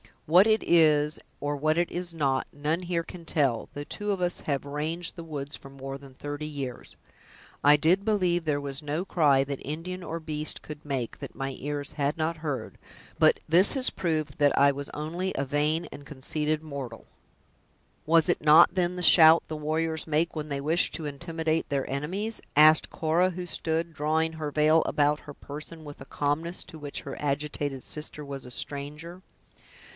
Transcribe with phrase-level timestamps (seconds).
[0.25, 4.21] "What it is, or what it is not, none here can tell, though two of
[4.21, 6.95] us have ranged the woods for more than thirty years.
[7.65, 11.55] I did believe there was no cry that Indian or beast could make, that my
[11.59, 12.79] ears had not heard;
[13.19, 17.05] but this has proved that I was only a vain and conceited mortal."
[18.05, 21.87] "Was it not, then, the shout the warriors make when they wish to intimidate their
[21.87, 26.79] enemies?" asked Cora who stood drawing her veil about her person, with a calmness to
[26.79, 29.21] which her agitated sister was a stranger.